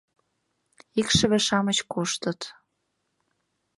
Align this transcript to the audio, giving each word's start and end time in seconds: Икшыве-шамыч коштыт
Икшыве-шамыч 0.99 1.79
коштыт 1.91 2.39